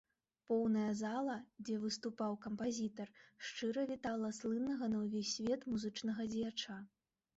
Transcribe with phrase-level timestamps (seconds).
[0.51, 1.33] Поўная зала,
[1.67, 3.07] дзе выступаў кампазітар,
[3.49, 6.81] шчыра вітала слыннага на ўвесь свет музычнага дзеяча.